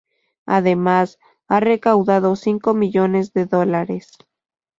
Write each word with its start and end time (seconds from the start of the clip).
Además, 0.47 1.19
ha 1.47 1.59
recaudado 1.59 2.35
cinco 2.35 2.73
millones 2.73 3.33
de 3.33 3.45
dólares. 3.45 4.13